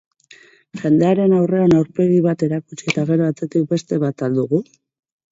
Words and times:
Jendearen 0.83 1.33
aurrean 1.39 1.75
aurpegi 1.79 2.17
bat 2.27 2.45
erakutsi 2.47 2.89
eta 2.93 3.03
gero 3.09 3.27
atzetik 3.33 3.67
beste 3.75 4.01
bat 4.05 4.25
al 4.29 4.39
dugu? 4.39 4.63